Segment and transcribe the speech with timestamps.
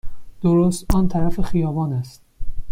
[0.41, 2.21] درست آن طرف خیابان است.